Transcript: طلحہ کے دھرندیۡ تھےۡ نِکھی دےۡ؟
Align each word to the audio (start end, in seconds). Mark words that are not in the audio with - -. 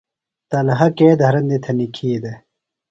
طلحہ 0.51 0.87
کے 0.97 1.07
دھرندیۡ 1.21 1.61
تھےۡ 1.63 1.75
نِکھی 1.77 2.09
دےۡ؟ 2.23 2.39